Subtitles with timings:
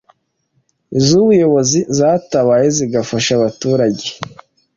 [1.03, 4.05] z’ubuyobozi zatabaye zigafasha abaturage